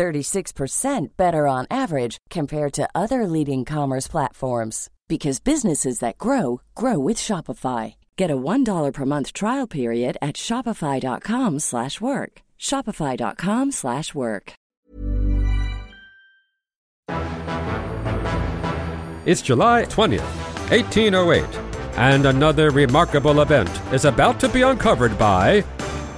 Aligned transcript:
36% 0.00 1.08
better 1.18 1.46
on 1.46 1.66
average 1.70 2.16
compared 2.30 2.72
to 2.72 2.88
other 2.94 3.26
leading 3.26 3.66
commerce 3.66 4.08
platforms 4.08 4.88
because 5.08 5.40
businesses 5.40 5.98
that 5.98 6.16
grow 6.16 6.62
grow 6.74 6.98
with 6.98 7.18
Shopify. 7.18 7.96
Get 8.16 8.30
a 8.30 8.36
$1 8.36 8.92
per 8.94 9.04
month 9.04 9.34
trial 9.34 9.66
period 9.66 10.16
at 10.22 10.36
shopify.com/work. 10.36 12.32
shopify.com/work. 12.58 14.52
It's 19.26 19.42
July 19.42 19.84
20th, 19.84 20.32
1808, 20.70 21.52
and 21.96 22.24
another 22.24 22.70
remarkable 22.70 23.42
event 23.42 23.70
is 23.92 24.04
about 24.06 24.40
to 24.40 24.48
be 24.48 24.62
uncovered 24.62 25.18
by 25.18 25.62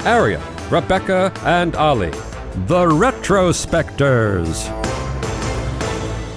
Arion, 0.04 0.42
Rebecca, 0.70 1.32
and 1.44 1.74
Olly, 1.74 2.12
the 2.54 2.84
Retrospectors. 2.84 4.68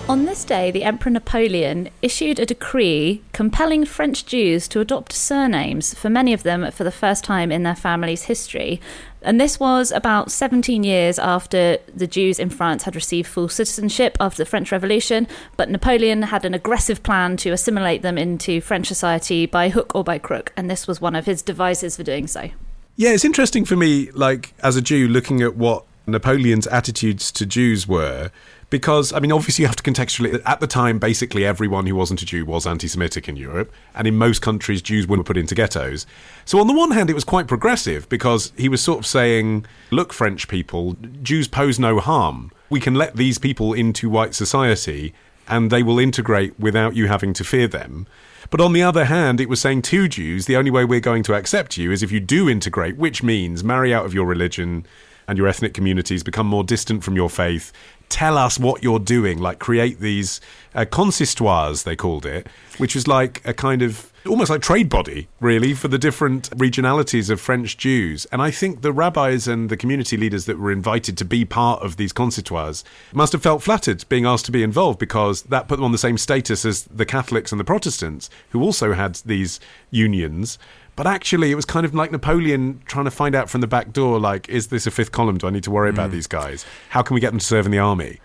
On 0.07 0.23
this 0.23 0.45
day, 0.45 0.71
the 0.71 0.83
Emperor 0.83 1.11
Napoleon 1.11 1.89
issued 2.01 2.39
a 2.39 2.45
decree 2.45 3.21
compelling 3.33 3.83
French 3.83 4.25
Jews 4.25 4.69
to 4.69 4.79
adopt 4.79 5.11
surnames, 5.11 5.93
for 5.93 6.09
many 6.09 6.31
of 6.31 6.43
them 6.43 6.71
for 6.71 6.85
the 6.85 6.91
first 6.91 7.25
time 7.25 7.51
in 7.51 7.63
their 7.63 7.75
family's 7.75 8.23
history. 8.23 8.79
And 9.23 9.41
this 9.41 9.59
was 9.59 9.91
about 9.91 10.31
17 10.31 10.85
years 10.85 11.19
after 11.19 11.79
the 11.93 12.07
Jews 12.07 12.39
in 12.39 12.49
France 12.49 12.83
had 12.83 12.95
received 12.95 13.27
full 13.27 13.49
citizenship 13.49 14.15
after 14.21 14.41
the 14.41 14.49
French 14.49 14.71
Revolution, 14.71 15.27
but 15.57 15.69
Napoleon 15.69 16.21
had 16.21 16.45
an 16.45 16.53
aggressive 16.53 17.03
plan 17.03 17.35
to 17.37 17.49
assimilate 17.49 18.03
them 18.03 18.17
into 18.17 18.61
French 18.61 18.87
society 18.87 19.45
by 19.45 19.67
hook 19.67 19.93
or 19.93 20.03
by 20.05 20.17
crook, 20.17 20.53
and 20.55 20.69
this 20.69 20.87
was 20.87 21.01
one 21.01 21.15
of 21.15 21.25
his 21.25 21.41
devices 21.41 21.97
for 21.97 22.03
doing 22.03 22.25
so. 22.25 22.51
Yeah, 22.95 23.09
it's 23.09 23.25
interesting 23.25 23.65
for 23.65 23.75
me, 23.75 24.11
like, 24.11 24.53
as 24.63 24.77
a 24.77 24.81
Jew, 24.81 25.09
looking 25.09 25.41
at 25.41 25.57
what 25.57 25.83
Napoleon's 26.07 26.67
attitudes 26.67 27.31
to 27.31 27.45
Jews 27.45 27.87
were 27.87 28.31
because 28.69 29.13
I 29.13 29.19
mean, 29.19 29.31
obviously, 29.31 29.63
you 29.63 29.67
have 29.67 29.75
to 29.77 29.83
contextualize. 29.83 30.41
At 30.45 30.59
the 30.59 30.67
time, 30.67 30.99
basically 30.99 31.45
everyone 31.45 31.85
who 31.85 31.95
wasn't 31.95 32.21
a 32.21 32.25
Jew 32.25 32.45
was 32.45 32.65
anti-Semitic 32.65 33.29
in 33.29 33.35
Europe, 33.35 33.71
and 33.93 34.07
in 34.07 34.17
most 34.17 34.41
countries, 34.41 34.81
Jews 34.81 35.07
were 35.07 35.23
put 35.23 35.37
into 35.37 35.55
ghettos. 35.55 36.05
So, 36.45 36.59
on 36.59 36.67
the 36.67 36.73
one 36.73 36.91
hand, 36.91 37.09
it 37.09 37.13
was 37.13 37.23
quite 37.23 37.47
progressive 37.47 38.09
because 38.09 38.51
he 38.57 38.69
was 38.69 38.81
sort 38.81 38.99
of 38.99 39.05
saying, 39.05 39.65
"Look, 39.91 40.13
French 40.13 40.47
people, 40.47 40.97
Jews 41.21 41.47
pose 41.47 41.79
no 41.79 41.99
harm. 41.99 42.51
We 42.69 42.79
can 42.79 42.95
let 42.95 43.15
these 43.15 43.37
people 43.37 43.73
into 43.73 44.09
white 44.09 44.33
society, 44.33 45.13
and 45.47 45.71
they 45.71 45.83
will 45.83 45.99
integrate 45.99 46.59
without 46.59 46.95
you 46.95 47.07
having 47.07 47.33
to 47.33 47.43
fear 47.43 47.67
them." 47.67 48.07
But 48.49 48.61
on 48.61 48.73
the 48.73 48.83
other 48.83 49.05
hand, 49.05 49.41
it 49.41 49.49
was 49.49 49.59
saying 49.59 49.81
to 49.83 50.07
Jews, 50.07 50.45
the 50.45 50.55
only 50.55 50.69
way 50.69 50.85
we're 50.85 50.99
going 50.99 51.23
to 51.23 51.33
accept 51.33 51.77
you 51.77 51.91
is 51.91 52.03
if 52.03 52.11
you 52.11 52.19
do 52.19 52.47
integrate, 52.47 52.95
which 52.95 53.23
means 53.23 53.63
marry 53.63 53.91
out 53.91 54.05
of 54.05 54.13
your 54.13 54.25
religion 54.25 54.85
and 55.27 55.37
your 55.37 55.47
ethnic 55.47 55.73
communities, 55.73 56.23
become 56.23 56.47
more 56.47 56.63
distant 56.63 57.03
from 57.03 57.15
your 57.15 57.29
faith, 57.29 57.71
tell 58.09 58.37
us 58.37 58.59
what 58.59 58.83
you're 58.83 58.99
doing, 58.99 59.39
like 59.39 59.59
create 59.59 59.99
these 59.99 60.39
uh, 60.73 60.85
consistoires, 60.85 61.83
they 61.83 61.95
called 61.95 62.25
it, 62.25 62.47
which 62.77 62.95
was 62.95 63.07
like 63.07 63.41
a 63.45 63.53
kind 63.53 63.81
of 63.81 64.11
almost 64.27 64.49
like 64.49 64.61
trade 64.61 64.89
body, 64.89 65.27
really, 65.39 65.73
for 65.73 65.87
the 65.87 65.97
different 65.97 66.49
regionalities 66.51 67.29
of 67.29 67.39
French 67.39 67.77
Jews. 67.77 68.25
And 68.31 68.41
I 68.41 68.51
think 68.51 68.81
the 68.81 68.91
rabbis 68.91 69.47
and 69.47 69.69
the 69.69 69.77
community 69.77 70.17
leaders 70.17 70.45
that 70.45 70.57
were 70.57 70.71
invited 70.71 71.17
to 71.17 71.25
be 71.25 71.45
part 71.45 71.81
of 71.81 71.97
these 71.97 72.13
consistoires 72.13 72.83
must 73.13 73.33
have 73.33 73.43
felt 73.43 73.63
flattered 73.63 74.05
being 74.09 74.25
asked 74.25 74.45
to 74.45 74.51
be 74.51 74.63
involved 74.63 74.99
because 74.99 75.43
that 75.43 75.67
put 75.67 75.77
them 75.77 75.85
on 75.85 75.91
the 75.91 75.97
same 75.97 76.17
status 76.17 76.65
as 76.65 76.83
the 76.85 77.05
Catholics 77.05 77.51
and 77.51 77.59
the 77.59 77.65
Protestants, 77.65 78.29
who 78.49 78.61
also 78.61 78.93
had 78.93 79.15
these 79.25 79.59
unions. 79.91 80.57
But 80.95 81.07
actually, 81.07 81.51
it 81.51 81.55
was 81.55 81.65
kind 81.65 81.85
of 81.85 81.93
like 81.93 82.11
Napoleon 82.11 82.81
trying 82.85 83.05
to 83.05 83.11
find 83.11 83.35
out 83.35 83.49
from 83.49 83.61
the 83.61 83.67
back 83.67 83.91
door, 83.91 84.19
like, 84.19 84.47
is 84.47 84.67
this 84.67 84.87
a 84.87 84.91
fifth 84.91 85.11
column? 85.11 85.37
Do 85.37 85.47
I 85.47 85.49
need 85.49 85.63
to 85.63 85.71
worry 85.71 85.89
mm. 85.89 85.93
about 85.93 86.11
these 86.11 86.27
guys? 86.27 86.65
How 86.89 87.01
can 87.01 87.15
we 87.15 87.21
get 87.21 87.31
them 87.31 87.39
to 87.39 87.45
serve 87.45 87.65
in 87.65 87.71
the 87.71 87.79
army? 87.79 88.19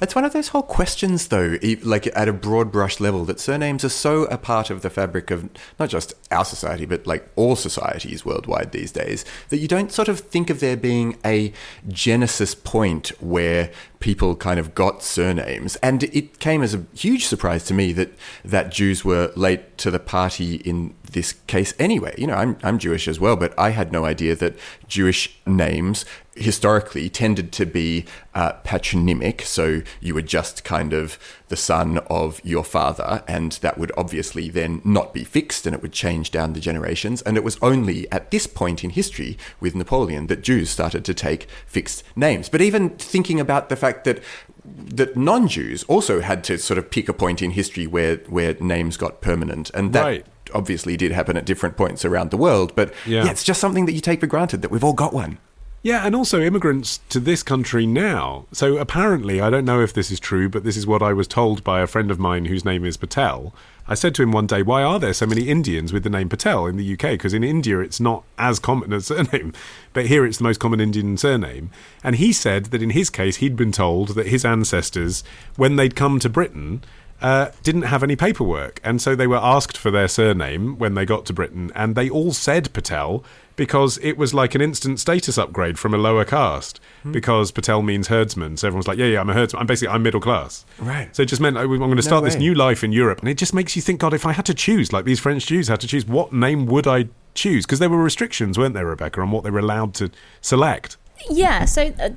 It's 0.00 0.14
one 0.14 0.24
of 0.24 0.32
those 0.32 0.48
whole 0.48 0.62
questions, 0.62 1.28
though, 1.28 1.56
like 1.82 2.08
at 2.16 2.28
a 2.28 2.32
broad 2.32 2.72
brush 2.72 2.98
level, 2.98 3.24
that 3.26 3.38
surnames 3.40 3.84
are 3.84 3.88
so 3.88 4.24
a 4.24 4.36
part 4.36 4.68
of 4.68 4.82
the 4.82 4.90
fabric 4.90 5.30
of 5.30 5.48
not 5.78 5.88
just 5.88 6.14
our 6.30 6.44
society, 6.44 6.84
but 6.84 7.06
like 7.06 7.28
all 7.36 7.56
societies 7.56 8.24
worldwide 8.24 8.72
these 8.72 8.90
days, 8.90 9.24
that 9.50 9.58
you 9.58 9.68
don't 9.68 9.92
sort 9.92 10.08
of 10.08 10.20
think 10.20 10.50
of 10.50 10.60
there 10.60 10.76
being 10.76 11.16
a 11.24 11.52
genesis 11.88 12.54
point 12.54 13.12
where 13.20 13.70
people 14.04 14.36
kind 14.36 14.60
of 14.60 14.74
got 14.74 15.02
surnames. 15.02 15.76
And 15.76 16.02
it 16.02 16.38
came 16.38 16.62
as 16.62 16.74
a 16.74 16.84
huge 16.94 17.24
surprise 17.24 17.64
to 17.64 17.72
me 17.72 17.90
that, 17.94 18.10
that 18.44 18.70
Jews 18.70 19.02
were 19.02 19.32
late 19.34 19.78
to 19.78 19.90
the 19.90 19.98
party 19.98 20.56
in 20.56 20.94
this 21.12 21.32
case 21.46 21.72
anyway. 21.78 22.14
You 22.18 22.26
know, 22.26 22.34
I'm, 22.34 22.58
I'm 22.62 22.78
Jewish 22.78 23.08
as 23.08 23.18
well, 23.18 23.34
but 23.34 23.58
I 23.58 23.70
had 23.70 23.92
no 23.92 24.04
idea 24.04 24.34
that 24.34 24.58
Jewish 24.88 25.34
names 25.46 26.04
historically 26.36 27.08
tended 27.08 27.50
to 27.52 27.64
be 27.64 28.04
uh, 28.34 28.52
patronymic. 28.62 29.40
So 29.40 29.80
you 30.02 30.12
were 30.12 30.20
just 30.20 30.64
kind 30.64 30.92
of 30.92 31.18
the 31.54 31.60
son 31.60 31.98
of 32.10 32.40
your 32.44 32.64
father, 32.64 33.22
and 33.28 33.52
that 33.62 33.78
would 33.78 33.92
obviously 33.96 34.48
then 34.48 34.82
not 34.82 35.14
be 35.14 35.22
fixed 35.22 35.66
and 35.66 35.76
it 35.76 35.82
would 35.82 35.92
change 35.92 36.32
down 36.32 36.52
the 36.52 36.58
generations. 36.58 37.22
And 37.22 37.36
it 37.36 37.44
was 37.44 37.56
only 37.62 38.10
at 38.10 38.32
this 38.32 38.48
point 38.48 38.82
in 38.82 38.90
history 38.90 39.38
with 39.60 39.76
Napoleon 39.76 40.26
that 40.26 40.42
Jews 40.42 40.68
started 40.68 41.04
to 41.04 41.14
take 41.14 41.46
fixed 41.64 42.02
names. 42.16 42.48
But 42.48 42.60
even 42.60 42.90
thinking 42.90 43.38
about 43.38 43.68
the 43.68 43.76
fact 43.76 44.02
that 44.02 44.20
that 44.64 45.16
non-Jews 45.16 45.84
also 45.84 46.20
had 46.20 46.42
to 46.42 46.58
sort 46.58 46.78
of 46.78 46.90
pick 46.90 47.08
a 47.08 47.12
point 47.12 47.40
in 47.40 47.52
history 47.52 47.86
where 47.86 48.16
where 48.28 48.56
names 48.58 48.96
got 48.96 49.20
permanent, 49.20 49.70
and 49.74 49.92
that 49.92 50.04
right 50.04 50.26
obviously 50.52 50.96
did 50.96 51.12
happen 51.12 51.36
at 51.36 51.44
different 51.46 51.76
points 51.76 52.04
around 52.04 52.30
the 52.30 52.36
world, 52.36 52.74
but 52.74 52.92
yeah. 53.06 53.24
yeah. 53.24 53.30
it's 53.30 53.44
just 53.44 53.60
something 53.60 53.86
that 53.86 53.92
you 53.92 54.00
take 54.00 54.20
for 54.20 54.26
granted 54.26 54.60
that 54.62 54.70
we've 54.70 54.84
all 54.84 54.92
got 54.92 55.12
one. 55.12 55.38
Yeah, 55.84 56.06
and 56.06 56.16
also 56.16 56.40
immigrants 56.40 57.00
to 57.10 57.20
this 57.20 57.42
country 57.42 57.84
now. 57.84 58.46
So 58.52 58.78
apparently, 58.78 59.42
I 59.42 59.50
don't 59.50 59.66
know 59.66 59.82
if 59.82 59.92
this 59.92 60.10
is 60.10 60.18
true, 60.18 60.48
but 60.48 60.64
this 60.64 60.78
is 60.78 60.86
what 60.86 61.02
I 61.02 61.12
was 61.12 61.28
told 61.28 61.62
by 61.62 61.82
a 61.82 61.86
friend 61.86 62.10
of 62.10 62.18
mine 62.18 62.46
whose 62.46 62.64
name 62.64 62.86
is 62.86 62.96
Patel. 62.96 63.54
I 63.86 63.92
said 63.92 64.14
to 64.14 64.22
him 64.22 64.32
one 64.32 64.46
day, 64.46 64.62
Why 64.62 64.82
are 64.82 64.98
there 64.98 65.12
so 65.12 65.26
many 65.26 65.42
Indians 65.42 65.92
with 65.92 66.02
the 66.02 66.08
name 66.08 66.30
Patel 66.30 66.64
in 66.64 66.78
the 66.78 66.92
UK? 66.94 67.10
Because 67.10 67.34
in 67.34 67.44
India 67.44 67.80
it's 67.80 68.00
not 68.00 68.24
as 68.38 68.58
common 68.58 68.94
a 68.94 69.00
surname, 69.02 69.52
but 69.92 70.06
here 70.06 70.24
it's 70.24 70.38
the 70.38 70.44
most 70.44 70.58
common 70.58 70.80
Indian 70.80 71.18
surname. 71.18 71.70
And 72.02 72.16
he 72.16 72.32
said 72.32 72.66
that 72.66 72.82
in 72.82 72.88
his 72.88 73.10
case, 73.10 73.36
he'd 73.36 73.54
been 73.54 73.70
told 73.70 74.14
that 74.14 74.28
his 74.28 74.42
ancestors, 74.42 75.22
when 75.56 75.76
they'd 75.76 75.94
come 75.94 76.18
to 76.20 76.30
Britain, 76.30 76.82
uh, 77.20 77.50
didn't 77.62 77.82
have 77.82 78.02
any 78.02 78.16
paperwork. 78.16 78.80
And 78.84 79.00
so 79.00 79.14
they 79.14 79.26
were 79.26 79.36
asked 79.36 79.76
for 79.76 79.90
their 79.90 80.08
surname 80.08 80.78
when 80.78 80.94
they 80.94 81.04
got 81.04 81.26
to 81.26 81.32
Britain, 81.32 81.72
and 81.74 81.94
they 81.94 82.10
all 82.10 82.32
said 82.32 82.72
Patel 82.72 83.24
because 83.56 83.98
it 83.98 84.18
was 84.18 84.34
like 84.34 84.54
an 84.54 84.60
instant 84.60 84.98
status 84.98 85.38
upgrade 85.38 85.78
from 85.78 85.94
a 85.94 85.96
lower 85.96 86.24
caste 86.24 86.80
hmm. 87.02 87.12
because 87.12 87.52
Patel 87.52 87.82
means 87.82 88.08
herdsman. 88.08 88.56
So 88.56 88.66
everyone's 88.66 88.88
like, 88.88 88.98
yeah, 88.98 89.06
yeah, 89.06 89.20
I'm 89.20 89.30
a 89.30 89.34
herdsman. 89.34 89.60
I'm 89.60 89.66
basically, 89.66 89.94
I'm 89.94 90.02
middle 90.02 90.20
class. 90.20 90.64
Right. 90.78 91.14
So 91.14 91.22
it 91.22 91.26
just 91.26 91.40
meant 91.40 91.56
I'm 91.56 91.68
going 91.68 91.96
to 91.96 92.02
start 92.02 92.24
no 92.24 92.30
this 92.30 92.38
new 92.38 92.54
life 92.54 92.82
in 92.82 92.92
Europe. 92.92 93.20
And 93.20 93.28
it 93.28 93.38
just 93.38 93.54
makes 93.54 93.76
you 93.76 93.82
think, 93.82 94.00
God, 94.00 94.12
if 94.12 94.26
I 94.26 94.32
had 94.32 94.46
to 94.46 94.54
choose, 94.54 94.92
like 94.92 95.04
these 95.04 95.20
French 95.20 95.46
Jews 95.46 95.68
had 95.68 95.80
to 95.80 95.86
choose, 95.86 96.04
what 96.06 96.32
name 96.32 96.66
would 96.66 96.86
I 96.86 97.08
choose? 97.34 97.64
Because 97.64 97.78
there 97.78 97.90
were 97.90 98.02
restrictions, 98.02 98.58
weren't 98.58 98.74
there, 98.74 98.86
Rebecca, 98.86 99.20
on 99.20 99.30
what 99.30 99.44
they 99.44 99.50
were 99.50 99.60
allowed 99.60 99.94
to 99.94 100.10
select. 100.40 100.96
Yeah, 101.30 101.64
so 101.64 101.92
uh, 102.00 102.10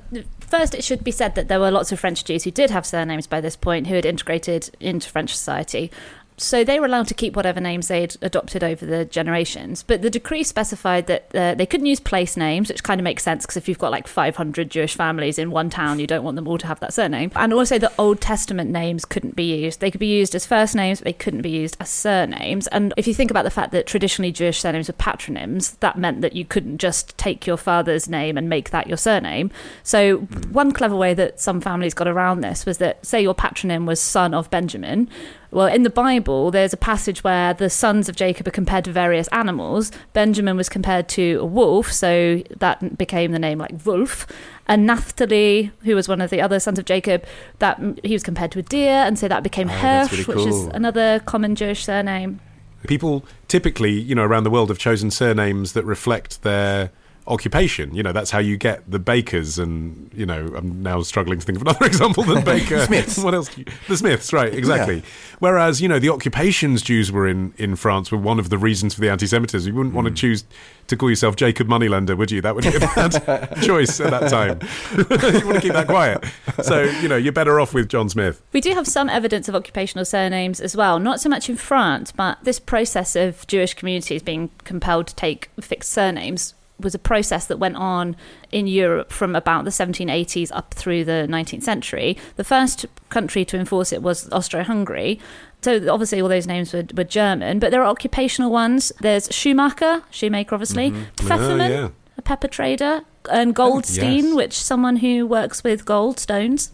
First, 0.48 0.74
it 0.74 0.82
should 0.82 1.04
be 1.04 1.10
said 1.10 1.34
that 1.34 1.48
there 1.48 1.60
were 1.60 1.70
lots 1.70 1.92
of 1.92 2.00
French 2.00 2.24
Jews 2.24 2.44
who 2.44 2.50
did 2.50 2.70
have 2.70 2.86
surnames 2.86 3.26
by 3.26 3.42
this 3.42 3.54
point 3.54 3.86
who 3.86 3.94
had 3.94 4.06
integrated 4.06 4.70
into 4.80 5.10
French 5.10 5.36
society 5.36 5.90
so 6.38 6.64
they 6.64 6.78
were 6.78 6.86
allowed 6.86 7.08
to 7.08 7.14
keep 7.14 7.36
whatever 7.36 7.60
names 7.60 7.88
they'd 7.88 8.16
adopted 8.22 8.62
over 8.62 8.86
the 8.86 9.04
generations. 9.04 9.82
But 9.82 10.02
the 10.02 10.10
decree 10.10 10.44
specified 10.44 11.06
that 11.08 11.34
uh, 11.34 11.54
they 11.54 11.66
couldn't 11.66 11.86
use 11.86 12.00
place 12.00 12.36
names, 12.36 12.68
which 12.68 12.82
kind 12.82 13.00
of 13.00 13.04
makes 13.04 13.22
sense 13.22 13.44
because 13.44 13.56
if 13.56 13.68
you've 13.68 13.78
got 13.78 13.90
like 13.90 14.06
500 14.06 14.70
Jewish 14.70 14.94
families 14.94 15.38
in 15.38 15.50
one 15.50 15.68
town, 15.68 15.98
you 15.98 16.06
don't 16.06 16.22
want 16.22 16.36
them 16.36 16.46
all 16.46 16.58
to 16.58 16.66
have 16.66 16.80
that 16.80 16.94
surname. 16.94 17.32
And 17.34 17.52
also, 17.52 17.78
the 17.78 17.92
Old 17.98 18.20
Testament 18.20 18.70
names 18.70 19.04
couldn't 19.04 19.36
be 19.36 19.62
used. 19.62 19.80
They 19.80 19.90
could 19.90 20.00
be 20.00 20.06
used 20.06 20.34
as 20.34 20.46
first 20.46 20.74
names, 20.74 21.00
but 21.00 21.06
they 21.06 21.12
couldn't 21.12 21.42
be 21.42 21.50
used 21.50 21.76
as 21.80 21.90
surnames. 21.90 22.66
And 22.68 22.94
if 22.96 23.06
you 23.06 23.14
think 23.14 23.30
about 23.30 23.44
the 23.44 23.50
fact 23.50 23.72
that 23.72 23.86
traditionally 23.86 24.32
Jewish 24.32 24.60
surnames 24.60 24.88
were 24.88 24.94
patronyms, 24.94 25.78
that 25.80 25.98
meant 25.98 26.20
that 26.20 26.34
you 26.34 26.44
couldn't 26.44 26.78
just 26.78 27.16
take 27.18 27.46
your 27.46 27.56
father's 27.56 28.08
name 28.08 28.38
and 28.38 28.48
make 28.48 28.70
that 28.70 28.86
your 28.86 28.96
surname. 28.96 29.50
So, 29.82 30.18
one 30.50 30.72
clever 30.72 30.96
way 30.96 31.14
that 31.14 31.40
some 31.40 31.60
families 31.60 31.94
got 31.94 32.08
around 32.08 32.40
this 32.40 32.64
was 32.64 32.78
that, 32.78 33.04
say, 33.04 33.20
your 33.20 33.34
patronym 33.34 33.86
was 33.86 34.00
son 34.00 34.34
of 34.34 34.50
Benjamin 34.50 35.08
Well, 35.50 35.66
in 35.66 35.82
the 35.82 35.90
Bible, 35.90 36.50
there's 36.50 36.74
a 36.74 36.78
passage 36.78 37.24
where 37.24 37.54
the 37.54 37.70
sons 37.70 38.08
of 38.08 38.16
Jacob 38.16 38.46
are 38.46 38.52
compared 38.52 38.84
to 38.84 38.92
various 38.92 39.28
animals. 39.28 39.90
Benjamin 40.12 40.56
was 40.56 40.68
compared 40.68 41.08
to 41.10 41.38
a 41.40 41.44
wolf, 41.44 41.90
so 41.90 42.42
that 42.58 42.98
became 42.98 43.32
the 43.32 43.38
name 43.38 43.58
like 43.58 43.72
Wolf. 43.84 44.26
And 44.66 44.86
Naphtali, 44.86 45.72
who 45.84 45.94
was 45.94 46.06
one 46.06 46.20
of 46.20 46.28
the 46.28 46.42
other 46.42 46.60
sons 46.60 46.78
of 46.78 46.84
Jacob, 46.84 47.24
that 47.60 47.80
he 48.04 48.12
was 48.12 48.22
compared 48.22 48.52
to 48.52 48.58
a 48.58 48.62
deer, 48.62 48.92
and 48.92 49.18
so 49.18 49.26
that 49.26 49.42
became 49.42 49.70
Oh, 49.70 49.72
Hirsch, 49.72 50.12
really 50.12 50.24
which 50.24 50.46
is 50.46 50.64
another 50.74 51.20
common 51.20 51.54
Jewish 51.54 51.84
surname. 51.84 52.40
People 52.86 53.24
typically, 53.48 53.92
you 53.92 54.14
know, 54.14 54.24
around 54.24 54.44
the 54.44 54.50
world 54.50 54.68
have 54.68 54.78
chosen 54.78 55.10
surnames 55.10 55.72
that 55.72 55.84
reflect 55.84 56.42
their 56.42 56.90
occupation. 57.28 57.94
You 57.94 58.02
know, 58.02 58.12
that's 58.12 58.30
how 58.30 58.38
you 58.38 58.56
get 58.56 58.90
the 58.90 58.98
bakers 58.98 59.58
and, 59.58 60.10
you 60.14 60.26
know, 60.26 60.52
I'm 60.56 60.82
now 60.82 61.02
struggling 61.02 61.38
to 61.38 61.44
think 61.44 61.56
of 61.56 61.62
another 61.62 61.86
example 61.86 62.24
than 62.24 62.42
baker. 62.44 62.84
Smiths. 62.86 63.18
what 63.18 63.34
else? 63.34 63.54
do 63.54 63.60
you- 63.60 63.66
The 63.86 63.96
Smiths, 63.96 64.32
right, 64.32 64.52
exactly. 64.52 64.96
Yeah. 64.96 65.02
Whereas, 65.38 65.80
you 65.80 65.88
know, 65.88 65.98
the 65.98 66.08
occupations 66.08 66.82
Jews 66.82 67.12
were 67.12 67.28
in 67.28 67.52
in 67.58 67.76
France 67.76 68.10
were 68.10 68.18
one 68.18 68.38
of 68.38 68.50
the 68.50 68.58
reasons 68.58 68.94
for 68.94 69.00
the 69.00 69.10
anti-Semitism. 69.10 69.70
You 69.70 69.76
wouldn't 69.76 69.94
want 69.94 70.06
to 70.06 70.12
mm. 70.12 70.16
choose 70.16 70.44
to 70.88 70.96
call 70.96 71.10
yourself 71.10 71.36
Jacob 71.36 71.68
Moneylender, 71.68 72.16
would 72.16 72.30
you? 72.30 72.40
That 72.40 72.54
would 72.54 72.64
be 72.64 72.74
a 72.74 72.80
bad 72.80 73.56
choice 73.62 74.00
at 74.00 74.10
that 74.10 74.30
time. 74.30 74.58
you 75.40 75.46
want 75.46 75.56
to 75.56 75.60
keep 75.60 75.72
that 75.72 75.86
quiet. 75.86 76.24
So, 76.62 76.82
you 76.82 77.08
know, 77.08 77.16
you're 77.16 77.32
better 77.32 77.60
off 77.60 77.74
with 77.74 77.88
John 77.88 78.08
Smith. 78.08 78.42
We 78.52 78.60
do 78.60 78.72
have 78.74 78.86
some 78.86 79.08
evidence 79.08 79.48
of 79.48 79.54
occupational 79.54 80.04
surnames 80.04 80.60
as 80.60 80.76
well, 80.76 80.98
not 80.98 81.20
so 81.20 81.28
much 81.28 81.48
in 81.48 81.56
France, 81.56 82.10
but 82.10 82.42
this 82.42 82.58
process 82.58 83.14
of 83.14 83.46
Jewish 83.46 83.74
communities 83.74 84.22
being 84.22 84.50
compelled 84.64 85.06
to 85.08 85.14
take 85.14 85.50
fixed 85.60 85.92
surnames 85.92 86.54
was 86.80 86.94
a 86.94 86.98
process 86.98 87.46
that 87.46 87.58
went 87.58 87.76
on 87.76 88.16
in 88.52 88.66
Europe 88.66 89.10
from 89.12 89.34
about 89.34 89.64
the 89.64 89.70
1780s 89.70 90.50
up 90.52 90.74
through 90.74 91.04
the 91.04 91.26
19th 91.28 91.62
century. 91.62 92.16
The 92.36 92.44
first 92.44 92.86
country 93.08 93.44
to 93.46 93.56
enforce 93.58 93.92
it 93.92 94.02
was 94.02 94.28
Austro 94.30 94.62
Hungary. 94.62 95.18
So 95.62 95.92
obviously, 95.92 96.20
all 96.20 96.28
those 96.28 96.46
names 96.46 96.72
were, 96.72 96.84
were 96.96 97.02
German, 97.04 97.58
but 97.58 97.72
there 97.72 97.82
are 97.82 97.90
occupational 97.90 98.50
ones. 98.52 98.92
There's 99.00 99.28
Schumacher, 99.34 100.02
shoemaker, 100.10 100.54
obviously, 100.54 100.92
Pfefferman, 101.16 101.66
Oh, 101.66 101.68
yeah. 101.68 101.88
a 102.16 102.22
pepper 102.22 102.46
trader, 102.48 103.00
and 103.30 103.54
Goldstein, 103.56 104.26
yes. 104.26 104.34
which 104.34 104.52
someone 104.58 104.96
who 104.96 105.26
works 105.26 105.64
with 105.64 105.84
gold 105.84 106.20
stones. 106.20 106.70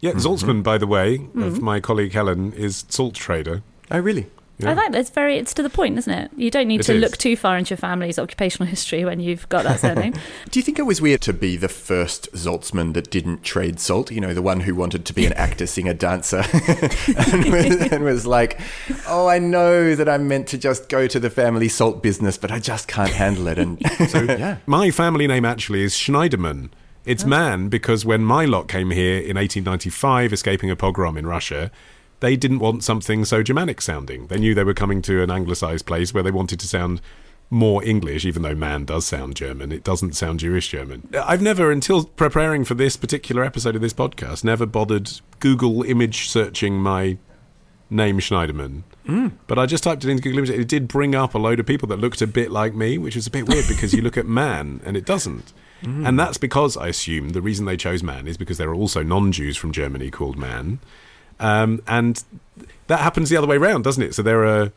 Yeah, 0.00 0.12
Zaltzman, 0.12 0.62
by 0.62 0.78
the 0.78 0.86
way, 0.86 1.18
Mm-hmm. 1.18 1.42
of 1.42 1.60
my 1.60 1.78
colleague 1.78 2.12
Helen, 2.12 2.52
is 2.54 2.84
salt 2.88 3.14
trader. 3.14 3.62
Oh, 3.90 3.98
really? 4.00 4.28
Yeah. 4.58 4.70
I 4.70 4.74
like 4.74 4.92
that. 4.92 4.98
It's 5.00 5.10
very, 5.10 5.38
it's 5.38 5.54
to 5.54 5.62
the 5.62 5.70
point, 5.70 5.98
isn't 5.98 6.12
it? 6.12 6.30
You 6.36 6.50
don't 6.50 6.68
need 6.68 6.80
It 6.80 6.84
to 6.84 6.94
is. 6.94 7.00
look 7.00 7.16
too 7.16 7.36
far 7.36 7.56
into 7.58 7.70
your 7.70 7.78
family's 7.78 8.18
occupational 8.18 8.68
history 8.68 9.04
when 9.04 9.18
you've 9.18 9.48
got 9.48 9.64
that 9.64 9.80
surname. 9.80 10.12
Do 10.50 10.60
you 10.60 10.62
think 10.62 10.78
it 10.78 10.82
was 10.82 11.00
weird 11.00 11.20
to 11.22 11.32
be 11.32 11.56
the 11.56 11.68
first 11.68 12.30
Zaltzman 12.32 12.92
that 12.94 13.10
didn't 13.10 13.42
trade 13.42 13.80
salt? 13.80 14.10
You 14.12 14.20
know, 14.20 14.32
the 14.34 14.42
one 14.42 14.60
who 14.60 14.74
wanted 14.74 15.04
to 15.06 15.12
be 15.12 15.26
an 15.26 15.32
actor, 15.32 15.66
singer, 15.66 15.94
dancer, 15.94 16.44
and, 16.52 17.44
was, 17.52 17.92
and 17.92 18.04
was 18.04 18.26
like, 18.26 18.60
"Oh, 19.08 19.26
I 19.26 19.38
know 19.38 19.94
that 19.96 20.08
I'm 20.08 20.28
meant 20.28 20.46
to 20.48 20.58
just 20.58 20.88
go 20.88 21.06
to 21.08 21.18
the 21.18 21.30
family 21.30 21.68
salt 21.68 22.02
business, 22.02 22.38
but 22.38 22.52
I 22.52 22.58
just 22.60 22.86
can't 22.86 23.10
handle 23.10 23.48
it." 23.48 23.58
And 23.58 23.80
so, 24.08 24.22
yeah, 24.22 24.58
My 24.66 24.90
family 24.90 25.26
name 25.26 25.44
actually 25.44 25.82
is 25.82 25.94
Schneiderman. 25.94 26.68
Oh. 26.72 26.76
It's 27.04 27.24
man 27.24 27.68
because 27.68 28.04
when 28.04 28.22
my 28.22 28.44
lot 28.44 28.68
came 28.68 28.90
here 28.90 29.16
in 29.16 29.36
1895, 29.36 30.32
escaping 30.32 30.70
a 30.70 30.76
pogrom 30.76 31.16
in 31.16 31.26
Russia, 31.26 31.72
they 32.22 32.36
didn't 32.36 32.60
want 32.60 32.84
something 32.84 33.24
so 33.24 33.42
Germanic 33.42 33.82
sounding. 33.82 34.28
They 34.28 34.38
knew 34.38 34.54
they 34.54 34.62
were 34.62 34.74
coming 34.74 35.02
to 35.02 35.22
an 35.22 35.30
anglicized 35.30 35.86
place 35.86 36.14
where 36.14 36.22
they 36.22 36.30
wanted 36.30 36.60
to 36.60 36.68
sound 36.68 37.00
more 37.50 37.84
English, 37.84 38.24
even 38.24 38.42
though 38.42 38.54
man 38.54 38.84
does 38.84 39.04
sound 39.04 39.34
German. 39.34 39.72
It 39.72 39.82
doesn't 39.82 40.14
sound 40.14 40.38
Jewish 40.38 40.68
German. 40.68 41.08
I've 41.20 41.42
never, 41.42 41.72
until 41.72 42.04
preparing 42.04 42.64
for 42.64 42.74
this 42.74 42.96
particular 42.96 43.42
episode 43.42 43.74
of 43.74 43.82
this 43.82 43.92
podcast, 43.92 44.44
never 44.44 44.66
bothered 44.66 45.10
Google 45.40 45.82
image 45.82 46.28
searching 46.28 46.76
my 46.76 47.18
name 47.90 48.20
Schneiderman. 48.20 48.84
Mm. 49.06 49.32
But 49.48 49.58
I 49.58 49.66
just 49.66 49.82
typed 49.82 50.04
it 50.04 50.10
into 50.10 50.22
Google 50.22 50.38
Images. 50.38 50.60
It 50.60 50.68
did 50.68 50.86
bring 50.86 51.16
up 51.16 51.34
a 51.34 51.38
load 51.38 51.58
of 51.58 51.66
people 51.66 51.88
that 51.88 51.98
looked 51.98 52.22
a 52.22 52.28
bit 52.28 52.52
like 52.52 52.72
me, 52.72 52.98
which 52.98 53.16
was 53.16 53.26
a 53.26 53.30
bit 53.30 53.48
weird 53.48 53.66
because 53.66 53.92
you 53.92 54.00
look 54.00 54.16
at 54.16 54.26
man 54.26 54.80
and 54.84 54.96
it 54.96 55.04
doesn't. 55.04 55.52
Mm. 55.82 56.06
And 56.06 56.18
that's 56.20 56.38
because 56.38 56.76
I 56.76 56.86
assume 56.86 57.30
the 57.30 57.42
reason 57.42 57.66
they 57.66 57.76
chose 57.76 58.04
man 58.04 58.28
is 58.28 58.36
because 58.36 58.58
there 58.58 58.70
are 58.70 58.74
also 58.74 59.02
non 59.02 59.32
Jews 59.32 59.56
from 59.56 59.72
Germany 59.72 60.08
called 60.10 60.38
man. 60.38 60.78
Um, 61.40 61.82
and 61.86 62.22
that 62.86 63.00
happens 63.00 63.30
the 63.30 63.36
other 63.36 63.46
way 63.46 63.56
around, 63.56 63.82
doesn't 63.84 64.02
it? 64.02 64.14
So 64.14 64.22
there 64.22 64.44
are 64.44 64.72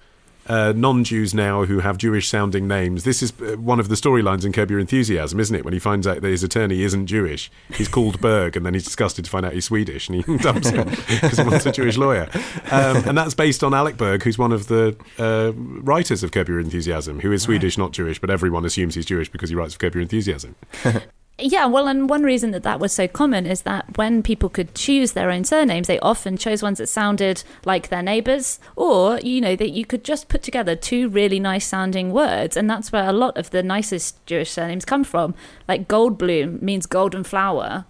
uh, 0.47 0.73
non-Jews 0.75 1.33
now 1.33 1.65
who 1.65 1.79
have 1.79 1.97
Jewish-sounding 1.97 2.67
names. 2.67 3.03
This 3.03 3.23
is 3.23 3.33
uh, 3.41 3.57
one 3.57 3.79
of 3.79 3.89
the 3.89 3.95
storylines 3.95 4.45
in 4.45 4.51
Curb 4.51 4.69
Your 4.69 4.79
Enthusiasm, 4.79 5.39
isn't 5.39 5.55
it? 5.55 5.65
When 5.65 5.73
he 5.73 5.79
finds 5.79 6.05
out 6.05 6.21
that 6.21 6.27
his 6.27 6.43
attorney 6.43 6.83
isn't 6.83 7.07
Jewish, 7.07 7.51
he's 7.73 7.87
called 7.87 8.21
Berg, 8.21 8.55
and 8.55 8.65
then 8.65 8.73
he's 8.73 8.83
disgusted 8.83 9.25
to 9.25 9.31
find 9.31 9.45
out 9.45 9.53
he's 9.53 9.65
Swedish, 9.65 10.07
and 10.07 10.23
he 10.23 10.37
dumps 10.43 10.69
him 10.69 10.87
because 10.87 11.37
he 11.37 11.43
wants 11.43 11.65
a 11.65 11.71
Jewish 11.71 11.97
lawyer. 11.97 12.29
Um, 12.71 12.97
and 13.07 13.17
that's 13.17 13.33
based 13.33 13.63
on 13.63 13.73
Alec 13.73 13.97
Berg, 13.97 14.23
who's 14.23 14.37
one 14.37 14.51
of 14.51 14.67
the 14.67 14.95
uh, 15.17 15.51
writers 15.55 16.23
of 16.23 16.31
Curb 16.31 16.49
Your 16.49 16.59
Enthusiasm, 16.59 17.21
who 17.21 17.31
is 17.31 17.43
Swedish, 17.43 17.77
not 17.77 17.91
Jewish, 17.91 18.19
but 18.19 18.29
everyone 18.29 18.65
assumes 18.65 18.95
he's 18.95 19.05
Jewish 19.05 19.29
because 19.29 19.49
he 19.49 19.55
writes 19.55 19.73
for 19.73 19.79
Curb 19.79 19.95
Your 19.95 20.01
Enthusiasm. 20.03 20.55
yeah, 21.37 21.65
well, 21.65 21.87
and 21.87 22.09
one 22.09 22.23
reason 22.23 22.51
that 22.51 22.63
that 22.63 22.79
was 22.79 22.93
so 22.93 23.09
common 23.09 23.45
is 23.45 23.63
that 23.63 23.97
when 23.97 24.23
people 24.23 24.47
could 24.47 24.73
choose 24.73 25.11
their 25.11 25.29
own 25.29 25.43
surnames, 25.43 25.87
they 25.87 25.99
often 25.99 26.37
chose 26.37 26.63
ones 26.63 26.77
that 26.77 26.87
sounded 26.87 27.43
like 27.65 27.89
their 27.89 28.01
neighbours, 28.01 28.57
or 28.77 29.19
you 29.19 29.41
know 29.41 29.55
that 29.57 29.71
you 29.71 29.85
could 29.85 30.05
just 30.05 30.29
put 30.29 30.41
together 30.41 30.77
two 30.77 31.09
really 31.09 31.39
nice 31.39 31.67
sounding 31.67 32.13
words, 32.13 32.55
and 32.55 32.69
that's 32.69 32.93
where 32.93 33.09
a 33.09 33.13
lot 33.13 33.37
of 33.37 33.49
the 33.49 33.61
nicest 33.61 34.25
Jewish 34.25 34.51
surnames 34.51 34.85
come 34.85 35.03
from. 35.03 35.35
Like 35.67 35.89
Goldblum 35.89 36.61
means 36.61 36.85
golden 36.85 37.25
flower. 37.25 37.85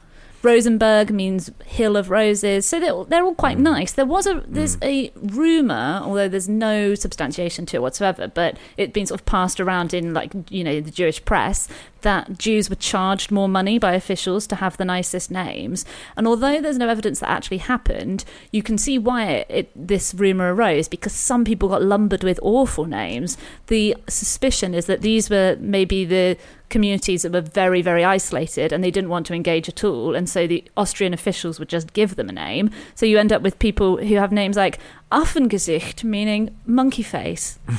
Rosenberg 0.46 1.10
means 1.10 1.52
hill 1.66 1.98
of 1.98 2.12
roses, 2.12 2.68
so 2.68 2.80
they're, 2.80 3.04
they're 3.06 3.24
all 3.26 3.36
quite 3.36 3.58
mm. 3.58 3.62
nice. 3.62 3.92
There 3.92 4.06
was 4.06 4.28
a 4.28 4.44
there's 4.48 4.78
mm. 4.78 4.86
a 4.86 5.12
rumor, 5.20 6.02
although 6.04 6.30
there's 6.30 6.48
no 6.48 6.94
substantiation 6.94 7.66
to 7.68 7.78
it 7.78 7.82
whatsoever, 7.82 8.28
but 8.28 8.58
it's 8.78 8.94
been 8.94 9.08
sort 9.08 9.22
of 9.22 9.26
passed 9.26 9.60
around 9.60 9.94
in 9.94 10.14
like 10.14 10.34
you 10.50 10.64
know 10.64 10.80
the 10.80 10.92
Jewish 10.92 11.24
press 11.26 11.68
that 12.06 12.38
Jews 12.38 12.70
were 12.70 12.76
charged 12.76 13.32
more 13.32 13.50
money 13.50 13.80
by 13.80 13.94
officials 13.94 14.46
to 14.48 14.56
have 14.58 14.78
the 14.78 14.86
nicest 14.86 15.32
names. 15.32 15.86
And 16.16 16.28
although 16.28 16.62
there's 16.62 16.78
no 16.78 16.88
evidence 16.88 17.20
that 17.20 17.32
actually 17.32 17.58
happened, 17.58 18.24
you 18.52 18.62
can 18.62 18.78
see 18.78 19.00
why 19.00 19.26
it, 19.26 19.48
it, 19.50 19.72
this 19.76 20.14
rumor 20.14 20.54
arose 20.54 20.88
because 20.88 21.14
some 21.14 21.44
people 21.44 21.68
got 21.68 21.82
lumbered 21.82 22.24
with 22.24 22.40
awful 22.44 22.86
names. 22.86 23.38
The 23.68 23.98
suspicion 24.08 24.76
is 24.76 24.86
that 24.86 25.02
these 25.02 25.32
were 25.32 25.58
maybe 25.60 26.06
the 26.06 26.38
communities 26.70 27.24
that 27.24 27.32
were 27.32 27.42
very, 27.42 27.82
very 27.82 28.04
isolated 28.04 28.72
and 28.72 28.84
they 28.84 28.92
didn't 28.92 29.10
want 29.10 29.26
to 29.26 29.34
engage 29.34 29.68
at 29.68 29.84
all. 29.84 30.14
And 30.14 30.30
so 30.30 30.46
the 30.46 30.64
Austrian 30.78 31.14
officials 31.14 31.58
would 31.58 31.70
just 31.70 31.94
give 31.94 32.16
them 32.18 32.30
a 32.30 32.34
name. 32.34 32.70
So 32.94 33.08
you 33.08 33.18
end 33.18 33.34
up 33.34 33.42
with 33.42 33.58
people 33.58 33.98
who 33.98 34.16
have 34.16 34.32
names 34.32 34.58
like 34.58 34.78
Affengesicht, 35.16 36.04
meaning 36.04 36.54
monkey 36.66 37.02
face. 37.04 37.58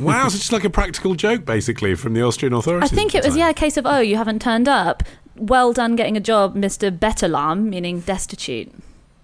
wow, 0.00 0.28
so 0.28 0.34
it's 0.34 0.38
just 0.38 0.52
like 0.52 0.64
a 0.64 0.70
practical 0.70 1.14
joke, 1.14 1.46
basically, 1.46 1.94
from 1.94 2.12
the 2.12 2.22
Austrian 2.22 2.52
authorities. 2.52 2.92
I 2.92 2.94
think 2.94 3.14
it 3.14 3.24
was, 3.24 3.32
time. 3.32 3.38
yeah, 3.38 3.48
a 3.48 3.54
case 3.54 3.78
of, 3.78 3.86
oh, 3.86 4.00
you 4.00 4.16
haven't 4.16 4.42
turned 4.42 4.68
up. 4.68 5.02
Well 5.36 5.72
done 5.72 5.96
getting 5.96 6.16
a 6.16 6.20
job, 6.20 6.54
Mr. 6.54 6.96
Bettelarm, 6.96 7.70
meaning 7.70 8.00
destitute. 8.00 8.70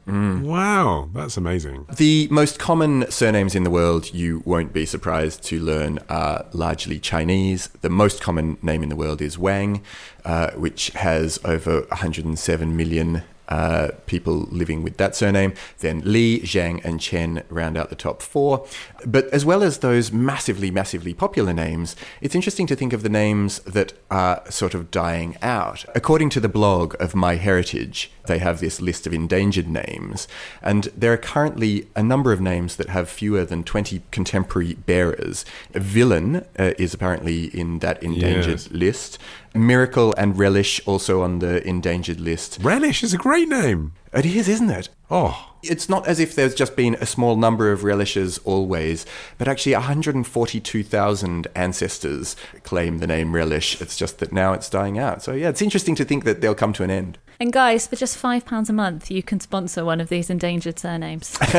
Wow, 0.07 1.09
that's 1.13 1.37
amazing. 1.37 1.87
The 1.95 2.27
most 2.33 2.59
common 2.59 3.09
surnames 3.11 3.55
in 3.55 3.63
the 3.63 3.71
world, 3.71 4.13
you 4.13 4.43
won't 4.45 4.73
be 4.73 4.85
surprised 4.85 5.45
to 5.45 5.61
learn, 5.61 6.01
are 6.09 6.47
largely 6.53 6.99
Chinese. 6.99 7.69
The 7.81 7.91
most 7.91 8.21
common 8.21 8.59
name 8.61 8.83
in 8.83 8.89
the 8.89 8.97
world 8.97 9.23
is 9.23 9.39
Wang, 9.39 9.83
uh, 10.25 10.51
which 10.53 10.89
has 10.91 11.39
over 11.45 11.83
107 11.83 12.77
million 12.77 13.23
uh, 13.51 13.89
people 14.07 14.47
living 14.51 14.83
with 14.83 14.97
that 14.99 15.15
surname. 15.17 15.53
Then 15.79 16.03
Li, 16.05 16.41
Zhang, 16.41 16.83
and 16.85 17.01
Chen 17.01 17.43
round 17.49 17.77
out 17.77 17.91
the 17.91 17.97
top 17.97 18.23
four. 18.23 18.67
But 19.05 19.27
as 19.29 19.45
well 19.45 19.63
as 19.63 19.79
those 19.79 20.13
massively, 20.13 20.71
massively 20.71 21.13
popular 21.15 21.53
names, 21.53 21.97
it's 22.21 22.35
interesting 22.35 22.67
to 22.69 22.77
think 22.77 22.93
of 22.93 23.03
the 23.03 23.09
names 23.09 23.59
that 23.61 23.93
are 24.11 24.43
sort 24.51 24.75
of 24.75 24.91
dying 24.91 25.37
out. 25.43 25.85
According 25.95 26.31
to 26.31 26.41
the 26.41 26.49
blog 26.49 26.95
of 27.01 27.13
MyHeritage, 27.13 28.09
they 28.27 28.39
have 28.39 28.61
this 28.61 28.81
list 28.81 29.07
of 29.07 29.13
endangered 29.13 29.69
names, 29.69 30.29
and 30.63 30.85
there 30.97 31.13
are 31.13 31.17
currently 31.17 31.89
a 31.97 32.03
number 32.03 32.33
of 32.33 32.41
names 32.41 32.77
that 32.77 32.89
have 32.91 33.09
fewer 33.09 33.45
than 33.45 33.65
20 33.65 34.03
contemporary 34.13 34.75
bearers. 34.75 35.45
Villain 35.73 36.45
uh, 36.59 36.73
is 36.79 36.95
apparently 36.95 37.47
in 37.47 37.81
that 37.81 38.01
endangered 38.03 38.51
Yes. 38.61 38.71
list. 38.71 39.19
Miracle 39.55 40.15
and 40.17 40.39
Relish 40.39 40.81
also 40.87 41.23
on 41.23 41.41
the 41.41 41.67
endangered 41.67 42.21
list. 42.21 42.59
Relish 42.63 43.03
is 43.03 43.13
a 43.13 43.19
great 43.19 43.49
name. 43.49 43.93
It 44.13 44.27
is, 44.27 44.49
isn't 44.49 44.71
it? 44.71 44.89
Oh, 45.11 45.53
It's 45.63 45.89
not 45.89 46.07
as 46.07 46.21
if 46.21 46.35
there's 46.35 46.55
just 46.55 46.77
been 46.77 46.95
a 47.01 47.07
small 47.07 47.37
number 47.37 47.73
of 47.73 47.83
relishes 47.85 48.39
always, 48.39 49.05
but 49.39 49.49
actually 49.49 49.75
142,000 49.75 51.49
ancestors 51.55 52.37
claim 52.63 52.99
the 52.99 53.07
name 53.07 53.35
relish. 53.35 53.81
It's 53.81 53.97
just 53.97 54.19
that 54.21 54.33
now 54.33 54.53
it's 54.53 54.71
dying 54.71 54.99
out. 54.99 55.23
So, 55.23 55.33
yeah, 55.33 55.49
it's 55.49 55.63
interesting 55.63 55.95
to 55.97 56.05
think 56.05 56.25
that 56.25 56.41
they'll 56.41 56.55
come 56.55 56.73
to 56.75 56.85
an 56.85 56.91
end. 56.91 57.19
And 57.41 57.53
guys, 57.53 57.87
for 57.87 57.97
just 57.97 58.23
£5 58.23 58.69
a 58.69 58.73
month, 58.73 59.11
you 59.11 59.23
can 59.23 59.41
sponsor 59.41 59.85
one 59.85 60.01
of 60.01 60.09
these 60.11 60.31
endangered 60.31 60.79
surnames. 60.79 61.37
what 61.39 61.55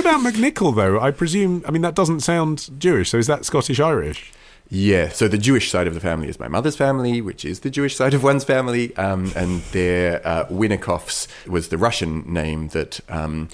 about 0.00 0.20
McNicoll 0.20 0.74
though? 0.74 1.00
I 1.00 1.12
presume. 1.12 1.62
I 1.66 1.70
mean, 1.70 1.82
that 1.82 1.94
doesn't 1.94 2.20
sound 2.20 2.68
Jewish. 2.80 3.10
So 3.10 3.18
is 3.18 3.28
that 3.28 3.44
Scottish 3.44 3.78
Irish? 3.80 4.32
Yeah, 4.68 5.10
so 5.10 5.28
the 5.28 5.38
Jewish 5.38 5.70
side 5.70 5.86
of 5.86 5.94
the 5.94 6.00
family 6.00 6.28
is 6.28 6.40
my 6.40 6.48
mother's 6.48 6.76
family, 6.76 7.20
which 7.20 7.44
is 7.44 7.60
the 7.60 7.70
Jewish 7.70 7.94
side 7.94 8.14
of 8.14 8.24
one's 8.24 8.44
family, 8.44 8.96
um, 8.96 9.32
and 9.36 9.62
their 9.72 10.26
uh, 10.26 10.46
Winnikovs 10.46 11.28
was 11.46 11.68
the 11.68 11.78
Russian 11.78 12.24
name 12.32 12.68
that 12.68 12.98
um, 13.08 13.48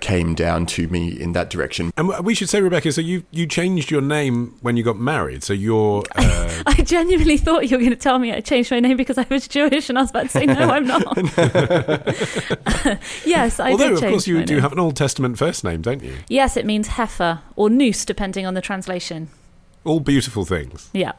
came 0.00 0.34
down 0.34 0.66
to 0.66 0.86
me 0.88 1.08
in 1.08 1.32
that 1.32 1.50
direction. 1.50 1.90
And 1.96 2.08
we 2.24 2.34
should 2.34 2.48
say, 2.48 2.60
Rebecca, 2.60 2.92
so 2.92 3.00
you, 3.00 3.24
you 3.30 3.46
changed 3.46 3.90
your 3.90 4.00
name 4.00 4.54
when 4.60 4.76
you 4.76 4.82
got 4.82 4.98
married. 4.98 5.42
So 5.42 5.52
you're. 5.52 6.04
Uh... 6.14 6.62
I 6.66 6.74
genuinely 6.82 7.36
thought 7.36 7.68
you 7.68 7.76
were 7.76 7.80
going 7.80 7.90
to 7.90 7.96
tell 7.96 8.18
me 8.18 8.32
I 8.32 8.40
changed 8.40 8.70
my 8.70 8.80
name 8.80 8.96
because 8.96 9.18
I 9.18 9.26
was 9.28 9.48
Jewish, 9.48 9.88
and 9.88 9.98
I 9.98 10.02
was 10.02 10.10
about 10.10 10.24
to 10.24 10.28
say, 10.28 10.46
no, 10.46 10.54
I'm 10.54 10.86
not. 10.86 11.02
yes, 13.24 13.58
I 13.58 13.72
Although, 13.72 13.84
did 13.84 13.92
of 13.94 14.00
change 14.00 14.12
course, 14.12 14.26
you 14.26 14.44
do 14.44 14.54
name. 14.54 14.62
have 14.62 14.72
an 14.72 14.78
Old 14.78 14.94
Testament 14.96 15.36
first 15.38 15.64
name, 15.64 15.82
don't 15.82 16.02
you? 16.02 16.16
Yes, 16.28 16.56
it 16.56 16.64
means 16.64 16.88
heifer 16.88 17.40
or 17.56 17.68
noose, 17.68 18.04
depending 18.04 18.46
on 18.46 18.54
the 18.54 18.60
translation. 18.60 19.30
All 19.84 20.00
beautiful 20.00 20.44
things. 20.44 20.90
Yeah. 20.94 21.12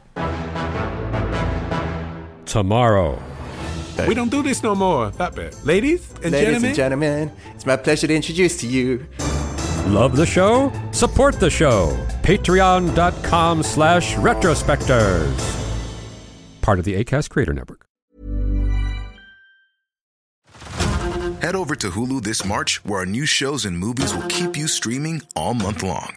Tomorrow. 2.46 3.22
We 4.06 4.14
don't 4.14 4.30
do 4.30 4.42
this 4.42 4.62
no 4.62 4.74
more. 4.74 5.10
That 5.12 5.34
bit. 5.34 5.56
Ladies 5.64 6.10
and 6.22 6.32
Ladies 6.32 6.40
gentlemen. 6.40 6.64
and 6.66 6.76
gentlemen, 6.76 7.32
it's 7.54 7.64
my 7.64 7.76
pleasure 7.76 8.06
to 8.06 8.14
introduce 8.14 8.58
to 8.58 8.66
you. 8.66 9.06
Love 9.86 10.16
the 10.16 10.26
show? 10.26 10.70
Support 10.90 11.38
the 11.40 11.48
show. 11.48 11.96
Patreon.com 12.22 13.62
slash 13.62 14.14
retrospectors. 14.16 15.52
Part 16.60 16.78
of 16.78 16.84
the 16.84 17.02
ACAST 17.02 17.30
Creator 17.30 17.54
Network. 17.54 17.86
Head 21.40 21.54
over 21.54 21.76
to 21.76 21.90
Hulu 21.90 22.22
this 22.22 22.44
March, 22.44 22.84
where 22.84 23.00
our 23.00 23.06
new 23.06 23.24
shows 23.24 23.64
and 23.64 23.78
movies 23.78 24.12
will 24.12 24.26
keep 24.26 24.56
you 24.56 24.66
streaming 24.66 25.22
all 25.36 25.54
month 25.54 25.82
long. 25.84 26.16